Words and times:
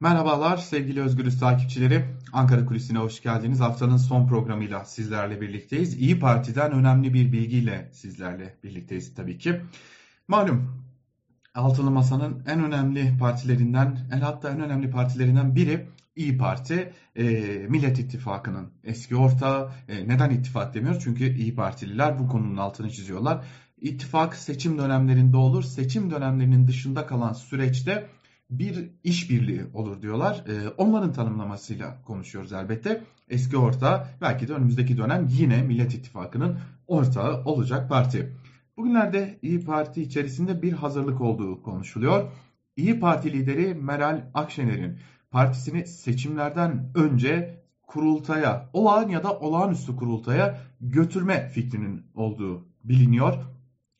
Merhabalar 0.00 0.56
sevgili 0.56 1.00
Özgürüz 1.02 1.40
takipçileri. 1.40 2.04
Ankara 2.32 2.66
Kulisi'ne 2.66 2.98
hoş 2.98 3.22
geldiniz. 3.22 3.60
Haftanın 3.60 3.96
son 3.96 4.26
programıyla 4.26 4.84
sizlerle 4.84 5.40
birlikteyiz. 5.40 5.94
İyi 5.94 6.18
Parti'den 6.18 6.72
önemli 6.72 7.14
bir 7.14 7.32
bilgiyle 7.32 7.90
sizlerle 7.92 8.58
birlikteyiz 8.64 9.14
tabii 9.14 9.38
ki. 9.38 9.60
Malum 10.28 10.84
Altılı 11.54 11.90
Masa'nın 11.90 12.42
en 12.46 12.64
önemli 12.64 13.18
partilerinden, 13.18 14.08
en 14.12 14.20
hatta 14.20 14.50
en 14.50 14.60
önemli 14.60 14.90
partilerinden 14.90 15.56
biri 15.56 15.88
İyi 16.16 16.38
Parti, 16.38 16.92
e, 17.16 17.24
Millet 17.68 17.98
İttifakı'nın 17.98 18.72
eski 18.84 19.16
ortağı. 19.16 19.72
E, 19.88 20.08
neden 20.08 20.30
ittifak 20.30 20.74
demiyoruz? 20.74 21.04
Çünkü 21.04 21.36
İyi 21.36 21.54
Partililer 21.54 22.18
bu 22.18 22.28
konunun 22.28 22.56
altını 22.56 22.90
çiziyorlar. 22.90 23.44
İttifak 23.80 24.36
seçim 24.36 24.78
dönemlerinde 24.78 25.36
olur. 25.36 25.62
Seçim 25.62 26.10
dönemlerinin 26.10 26.68
dışında 26.68 27.06
kalan 27.06 27.32
süreçte 27.32 28.06
bir 28.50 28.90
işbirliği 29.04 29.62
olur 29.74 30.02
diyorlar. 30.02 30.44
E, 30.48 30.68
onların 30.68 31.12
tanımlamasıyla 31.12 32.02
konuşuyoruz 32.02 32.52
elbette. 32.52 33.02
Eski 33.28 33.56
ortağı 33.56 34.06
belki 34.20 34.48
de 34.48 34.52
önümüzdeki 34.52 34.96
dönem 34.96 35.26
yine 35.30 35.62
Millet 35.62 35.94
İttifakı'nın 35.94 36.58
ortağı 36.86 37.44
olacak 37.44 37.88
parti. 37.88 38.32
Bugünlerde 38.76 39.38
İyi 39.42 39.64
Parti 39.64 40.02
içerisinde 40.02 40.62
bir 40.62 40.72
hazırlık 40.72 41.20
olduğu 41.20 41.62
konuşuluyor. 41.62 42.28
İyi 42.76 43.00
Parti 43.00 43.32
lideri 43.32 43.74
Meral 43.74 44.30
Akşener'in 44.34 44.98
partisini 45.30 45.86
seçimlerden 45.86 46.92
önce 46.94 47.62
kurultaya, 47.82 48.70
olağan 48.72 49.08
ya 49.08 49.22
da 49.22 49.38
olağanüstü 49.38 49.96
kurultaya 49.96 50.58
götürme 50.80 51.48
fikrinin 51.48 52.06
olduğu 52.14 52.68
biliniyor. 52.84 53.55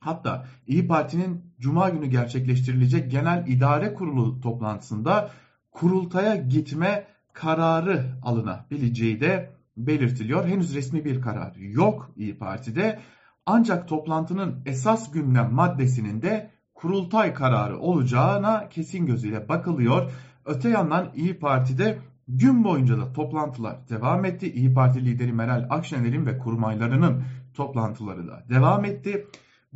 Hatta 0.06 0.45
İyi 0.66 0.87
Parti'nin 0.87 1.55
Cuma 1.60 1.88
günü 1.88 2.06
gerçekleştirilecek 2.06 3.10
Genel 3.10 3.45
İdare 3.46 3.95
Kurulu 3.95 4.41
toplantısında 4.41 5.30
kurultaya 5.70 6.37
gitme 6.37 7.05
kararı 7.32 8.05
alınabileceği 8.23 9.20
de 9.20 9.51
belirtiliyor. 9.76 10.46
Henüz 10.46 10.74
resmi 10.74 11.04
bir 11.04 11.21
karar 11.21 11.57
yok 11.57 12.10
İyi 12.16 12.38
Parti'de. 12.38 12.98
Ancak 13.46 13.88
toplantının 13.88 14.63
esas 14.66 15.10
gündem 15.10 15.52
maddesinin 15.52 16.23
de 16.23 16.51
kurultay 16.74 17.35
kararı 17.35 17.79
olacağına 17.79 18.68
kesin 18.68 19.07
gözüyle 19.07 19.48
bakılıyor. 19.48 20.13
Öte 20.45 20.68
yandan 20.68 21.10
İyi 21.15 21.38
Parti'de 21.38 21.98
gün 22.29 22.65
boyunca 22.65 22.98
da 22.98 23.13
toplantılar 23.13 23.88
devam 23.88 24.24
etti. 24.24 24.52
İyi 24.52 24.74
Parti 24.74 25.04
lideri 25.04 25.32
Meral 25.32 25.66
Akşener'in 25.70 26.26
ve 26.26 26.38
kurmaylarının 26.38 27.23
toplantıları 27.54 28.29
da 28.29 28.45
devam 28.48 28.85
etti. 28.85 29.26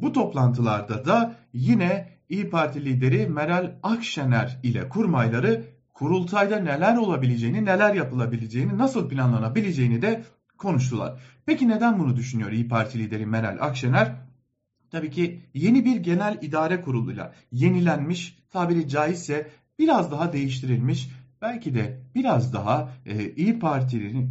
Bu 0.03 0.13
toplantılarda 0.13 1.05
da 1.05 1.35
yine 1.53 2.09
İyi 2.29 2.51
Parti 2.51 2.85
lideri 2.85 3.27
Meral 3.27 3.73
Akşener 3.83 4.59
ile 4.63 4.89
kurmayları 4.89 5.65
kurultayda 5.95 6.57
neler 6.57 6.97
olabileceğini, 6.97 7.65
neler 7.65 7.95
yapılabileceğini, 7.95 8.79
nasıl 8.79 9.09
planlanabileceğini 9.09 10.03
de 10.03 10.25
konuştular. 10.59 11.21
Peki 11.47 11.69
neden 11.69 11.99
bunu 11.99 12.17
düşünüyor 12.17 12.53
İyi 12.53 12.69
Parti 12.69 12.99
lideri 12.99 13.27
Meral 13.27 13.59
Akşener? 13.61 14.13
Tabii 14.91 15.11
ki 15.11 15.41
yeni 15.55 15.85
bir 15.85 15.97
genel 15.97 16.39
idare 16.43 16.81
kuruluyla 16.81 17.33
yenilenmiş, 17.53 18.39
tabiri 18.51 18.89
caizse 18.89 19.51
biraz 19.79 20.13
daha 20.13 20.33
değiştirilmiş, 20.33 21.11
belki 21.43 21.75
de 21.75 22.01
biraz 22.15 22.53
daha 22.53 22.93
e, 23.07 23.31
İyi 23.31 23.59
Parti'nin 23.59 24.31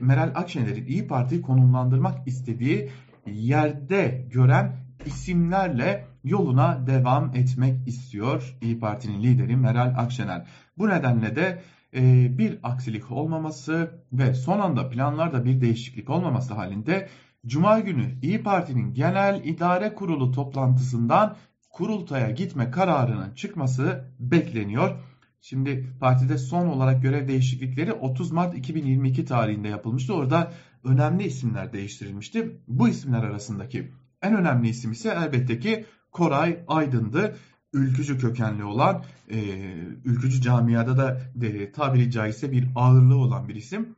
Meral 0.00 0.32
Akşener'in 0.34 0.86
İyi 0.86 1.06
Parti'yi 1.06 1.42
konumlandırmak 1.42 2.28
istediği 2.28 2.90
yerde 3.26 4.26
gören 4.30 4.87
isimlerle 5.06 6.06
yoluna 6.24 6.86
devam 6.86 7.36
etmek 7.36 7.88
istiyor 7.88 8.56
İyi 8.60 8.78
Parti'nin 8.78 9.22
lideri 9.22 9.56
Meral 9.56 9.94
Akşener. 9.96 10.46
Bu 10.78 10.88
nedenle 10.88 11.36
de 11.36 11.62
e, 11.94 12.28
bir 12.38 12.58
aksilik 12.62 13.10
olmaması 13.10 13.90
ve 14.12 14.34
son 14.34 14.60
anda 14.60 14.90
planlarda 14.90 15.44
bir 15.44 15.60
değişiklik 15.60 16.10
olmaması 16.10 16.54
halinde 16.54 17.08
Cuma 17.46 17.80
günü 17.80 18.18
İyi 18.22 18.42
Parti'nin 18.42 18.94
Genel 18.94 19.40
İdare 19.44 19.94
Kurulu 19.94 20.32
toplantısından 20.32 21.36
kurultaya 21.70 22.30
gitme 22.30 22.70
kararının 22.70 23.34
çıkması 23.34 24.04
bekleniyor. 24.18 24.98
Şimdi 25.40 25.86
partide 26.00 26.38
son 26.38 26.66
olarak 26.66 27.02
görev 27.02 27.28
değişiklikleri 27.28 27.92
30 27.92 28.32
Mart 28.32 28.58
2022 28.58 29.24
tarihinde 29.24 29.68
yapılmıştı. 29.68 30.14
Orada 30.14 30.52
önemli 30.84 31.24
isimler 31.24 31.72
değiştirilmişti. 31.72 32.60
Bu 32.68 32.88
isimler 32.88 33.22
arasındaki 33.22 33.92
en 34.22 34.36
önemli 34.36 34.68
isim 34.68 34.92
ise 34.92 35.08
elbette 35.08 35.58
ki 35.58 35.84
Koray 36.12 36.58
Aydın'dı. 36.68 37.36
Ülkücü 37.72 38.18
kökenli 38.18 38.64
olan, 38.64 39.04
e, 39.30 39.38
ülkücü 40.04 40.40
camiada 40.40 40.96
da 40.96 41.20
de, 41.34 41.72
tabiri 41.72 42.10
caizse 42.10 42.52
bir 42.52 42.68
ağırlığı 42.74 43.16
olan 43.16 43.48
bir 43.48 43.54
isim. 43.54 43.96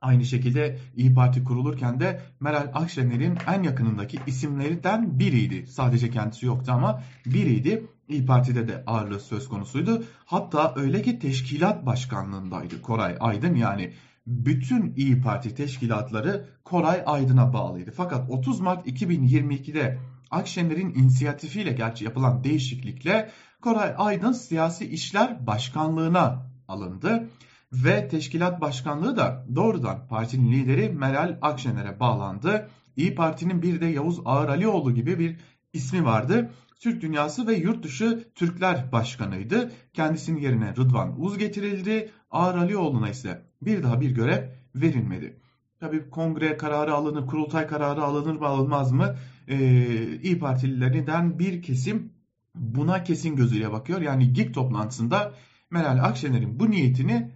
Aynı 0.00 0.24
şekilde 0.24 0.78
İyi 0.96 1.14
Parti 1.14 1.44
kurulurken 1.44 2.00
de 2.00 2.20
Meral 2.40 2.70
Akşener'in 2.74 3.38
en 3.46 3.62
yakınındaki 3.62 4.18
isimlerinden 4.26 5.18
biriydi. 5.18 5.66
Sadece 5.66 6.10
kendisi 6.10 6.46
yoktu 6.46 6.72
ama 6.72 7.02
biriydi. 7.26 7.86
İyi 8.08 8.26
Parti'de 8.26 8.68
de 8.68 8.82
ağırlığı 8.86 9.20
söz 9.20 9.48
konusuydu. 9.48 10.04
Hatta 10.24 10.74
öyle 10.76 11.02
ki 11.02 11.18
teşkilat 11.18 11.86
başkanlığındaydı 11.86 12.82
Koray 12.82 13.16
Aydın 13.20 13.54
yani 13.54 13.92
bütün 14.30 14.94
İyi 14.96 15.20
Parti 15.20 15.54
teşkilatları 15.54 16.46
Koray 16.64 17.02
Aydın'a 17.06 17.52
bağlıydı. 17.52 17.90
Fakat 17.96 18.30
30 18.30 18.60
Mart 18.60 18.86
2022'de 18.86 19.98
Akşener'in 20.30 20.94
inisiyatifiyle 20.94 21.72
gerçi 21.72 22.04
yapılan 22.04 22.44
değişiklikle 22.44 23.30
Koray 23.60 23.94
Aydın 23.98 24.32
Siyasi 24.32 24.86
İşler 24.86 25.46
Başkanlığına 25.46 26.46
alındı 26.68 27.28
ve 27.72 28.08
teşkilat 28.08 28.60
başkanlığı 28.60 29.16
da 29.16 29.46
doğrudan 29.54 30.06
partinin 30.08 30.52
lideri 30.52 30.88
Meral 30.88 31.38
Akşener'e 31.42 32.00
bağlandı. 32.00 32.70
İyi 32.96 33.14
Parti'nin 33.14 33.62
bir 33.62 33.80
de 33.80 33.86
Yavuz 33.86 34.20
Ağar 34.24 34.48
Alioğlu 34.48 34.94
gibi 34.94 35.18
bir 35.18 35.40
ismi 35.72 36.04
vardı. 36.04 36.50
Türk 36.80 37.02
Dünyası 37.02 37.46
ve 37.46 37.54
Yurt 37.54 37.84
Dışı 37.84 38.24
Türkler 38.34 38.92
Başkanıydı. 38.92 39.72
Kendisinin 39.92 40.40
yerine 40.40 40.76
Rıdvan 40.76 41.22
Uz 41.22 41.38
getirildi. 41.38 42.10
Ağar 42.30 42.54
Alioğlu'na 42.54 43.08
ise 43.08 43.42
bir 43.62 43.82
daha 43.82 44.00
bir 44.00 44.10
görev 44.10 44.48
verilmedi. 44.74 45.40
Tabii 45.80 46.10
kongre 46.10 46.56
kararı 46.56 46.94
alınır, 46.94 47.26
kurultay 47.26 47.66
kararı 47.66 48.02
alınır 48.02 48.34
mı 48.34 48.46
alınmaz 48.46 48.92
mı? 48.92 49.16
Ee, 49.48 50.18
İyi 50.22 50.38
Partililerinden 50.38 51.38
bir 51.38 51.62
kesim 51.62 52.12
buna 52.54 53.02
kesin 53.02 53.36
gözüyle 53.36 53.72
bakıyor. 53.72 54.00
Yani 54.00 54.32
GİK 54.32 54.54
toplantısında 54.54 55.32
Meral 55.70 56.04
Akşener'in 56.04 56.60
bu 56.60 56.70
niyetini 56.70 57.30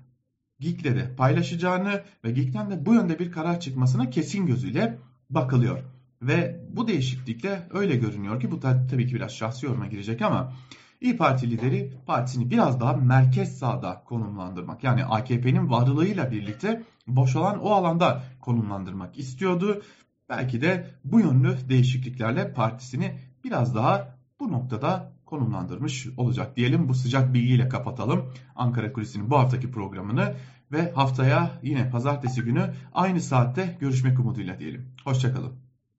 GİK'le 0.60 0.84
de 0.84 1.14
paylaşacağını 1.16 2.02
ve 2.24 2.30
GİK'ten 2.30 2.70
de 2.70 2.86
bu 2.86 2.94
yönde 2.94 3.18
bir 3.18 3.32
karar 3.32 3.60
çıkmasına 3.60 4.10
kesin 4.10 4.46
gözüyle 4.46 4.98
bakılıyor. 5.30 5.93
Ve 6.26 6.60
bu 6.70 6.88
değişiklikle 6.88 7.68
öyle 7.70 7.96
görünüyor 7.96 8.40
ki 8.40 8.50
bu 8.50 8.60
tabii 8.60 9.06
ki 9.06 9.14
biraz 9.14 9.32
şahsi 9.32 9.66
yoruma 9.66 9.86
girecek 9.86 10.22
ama 10.22 10.52
İyi 11.00 11.16
Parti 11.16 11.50
lideri 11.50 11.92
partisini 12.06 12.50
biraz 12.50 12.80
daha 12.80 12.92
merkez 12.92 13.58
sağda 13.58 14.02
konumlandırmak 14.04 14.84
yani 14.84 15.04
AKP'nin 15.04 15.70
varlığıyla 15.70 16.30
birlikte 16.30 16.82
boşalan 17.06 17.58
o 17.58 17.70
alanda 17.70 18.22
konumlandırmak 18.40 19.18
istiyordu. 19.18 19.82
Belki 20.28 20.60
de 20.60 20.90
bu 21.04 21.20
yönlü 21.20 21.56
değişikliklerle 21.68 22.52
partisini 22.52 23.18
biraz 23.44 23.74
daha 23.74 24.18
bu 24.40 24.52
noktada 24.52 25.12
konumlandırmış 25.26 26.06
olacak 26.16 26.56
diyelim. 26.56 26.88
Bu 26.88 26.94
sıcak 26.94 27.34
bilgiyle 27.34 27.68
kapatalım 27.68 28.32
Ankara 28.56 28.92
Kulisi'nin 28.92 29.30
bu 29.30 29.38
haftaki 29.38 29.70
programını 29.70 30.34
ve 30.72 30.92
haftaya 30.92 31.50
yine 31.62 31.90
pazartesi 31.90 32.42
günü 32.42 32.74
aynı 32.94 33.20
saatte 33.20 33.76
görüşmek 33.80 34.20
umuduyla 34.20 34.58
diyelim. 34.58 34.88
Hoşçakalın. 35.04 35.63